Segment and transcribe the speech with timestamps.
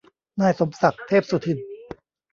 [0.39, 1.57] นายสมศักดิ์ เทพสุทิน